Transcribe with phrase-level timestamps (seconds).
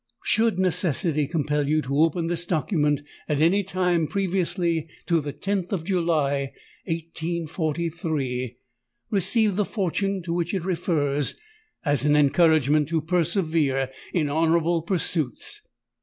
[0.25, 5.71] _"Should necessity compel you to open this document at any time previously to the 10th
[5.71, 6.53] of July,
[6.85, 8.57] 1843,
[9.11, 11.35] receive the fortune to which it refers
[11.85, 15.61] as an encouragement to persevere in honourable pursuits.